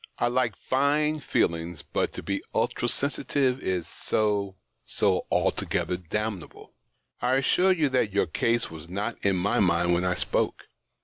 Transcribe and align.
I 0.17 0.29
like 0.29 0.55
fine 0.55 1.19
feelings, 1.19 1.83
but 1.83 2.11
to 2.13 2.23
be 2.23 2.41
ultra 2.55 2.87
sensitive 2.87 3.59
is 3.61 3.87
so— 3.87 4.55
so 4.83 5.27
altogether 5.31 5.95
damnable. 5.95 6.73
I 7.21 7.35
assure 7.35 7.71
you 7.71 7.87
tliat 7.87 8.11
your 8.11 8.25
case 8.25 8.71
was 8.71 8.89
not 8.89 9.23
in 9.23 9.35
my 9.35 9.59
mind 9.59 9.93
when 9.93 10.03
I 10.03 10.15
spoke. 10.15 10.63